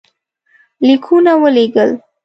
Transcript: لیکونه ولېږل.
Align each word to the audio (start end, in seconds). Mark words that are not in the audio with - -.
لیکونه 0.85 1.31
ولېږل. 1.41 1.91